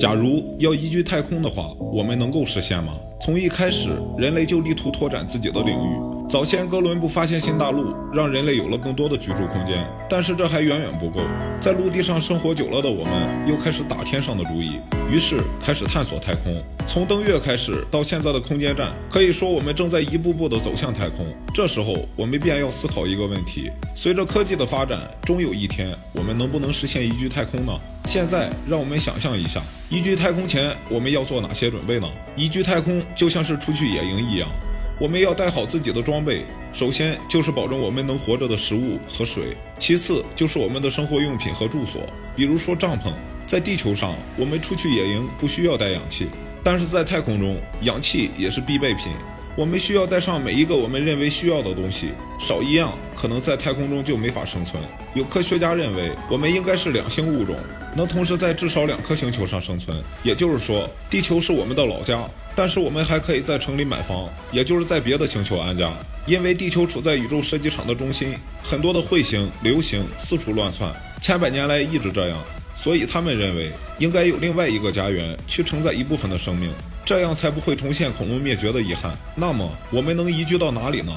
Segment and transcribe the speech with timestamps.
[0.00, 2.94] 假如要移居太空的话，我们能够实现吗？
[3.20, 6.19] 从一开始，人类就力图拓展自己的领域。
[6.30, 11.20] 早先，哥伦布发现新大陆，让人类有了更多的居住空间，但是这还远远不够。
[11.60, 14.78] 在陆地上生活久了的我们，又开始打天上的主意，
[15.12, 16.56] 于是开始探索太空。
[16.86, 21.26] 从登月开始到现在的空间站，可以说我们正在一步步地走向太空。
[21.52, 27.72] 这时候，我们便要思考一个问题：随着科技的发展，终有一天，我们能不能实现移居太空呢？
[28.06, 32.08] 现在，让我们想象一下，移居太空前，我们要做哪些准备呢？
[32.36, 34.48] 移 居太空就像是出去野营一样。
[35.00, 42.02] 我们要带好自己的装备，首先就是保证我们能活着的食物和水，其次就是我们的生活用品和住所，
[42.36, 43.10] 比如说帐篷。
[43.46, 46.28] 在地球上，我们出去野营不需要带氧气，
[46.62, 49.10] 但是在太空中，氧气也是必备品。
[49.56, 54.80] 我们需要带上每一个我们认为需要的东西，少一样，可能在太空中就没法生存。
[55.14, 57.56] 有科学家认为，我们应该是两星物种，
[57.96, 59.96] 能同时在至少两颗星球上生存。
[60.22, 62.22] 也就是说，地球是我们的老家，
[62.60, 65.90] 但是我们还可以在城里买房，也就是在别的星球安家。
[66.26, 72.36] 因为地球处在宇宙射击场的中心，很多的彗星、流星四处乱窜，千百年来一直这样。
[72.76, 76.70] 所以他们认为应该有另外一个家园去承载一部分的生命，
[77.02, 79.16] 这样才不会重现恐龙灭绝的遗憾。
[79.34, 81.16] 那么我们能移居到哪里呢？